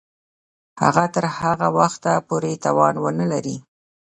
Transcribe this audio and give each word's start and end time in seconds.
هغه 0.81 1.03
تر 1.15 1.25
هغه 1.39 1.67
وخته 1.79 2.11
پوري 2.27 2.53
توان 2.65 2.95
ونه 3.03 3.25
لري. 3.33 3.57